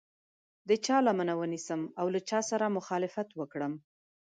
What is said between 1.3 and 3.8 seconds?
ونیسم او له چا سره مخالفت وکړم.